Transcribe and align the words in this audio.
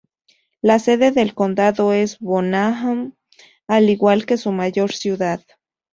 La 0.63 0.79
sede 0.79 1.11
del 1.11 1.35
condado 1.35 1.93
es 1.93 2.17
Bonham, 2.17 3.13
al 3.67 3.87
igual 3.87 4.25
que 4.25 4.37
su 4.37 4.51
mayor 4.51 4.91
ciudad. 4.93 5.43